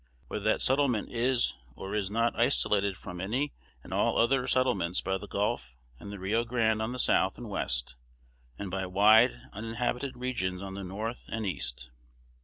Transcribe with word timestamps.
Whether 0.29 0.45
that 0.45 0.63
settlement 0.63 1.09
is 1.11 1.53
or 1.75 1.93
is 1.93 2.09
not 2.09 2.33
isolated 2.35 2.97
from 2.97 3.21
any 3.21 3.53
and 3.83 3.93
all 3.93 4.17
other 4.17 4.47
settlements 4.47 4.99
by 4.99 5.19
the 5.19 5.27
Gulf 5.27 5.75
and 5.99 6.11
the 6.11 6.17
Rio 6.17 6.43
Grande 6.43 6.81
on 6.81 6.91
the 6.91 6.97
south 6.97 7.37
and 7.37 7.51
west, 7.51 7.97
and 8.57 8.71
by 8.71 8.87
wide, 8.87 9.39
uninhabited 9.53 10.17
regions 10.17 10.59
on 10.59 10.73
the 10.73 10.83
north 10.83 11.25
and 11.29 11.45
east. 11.45 11.91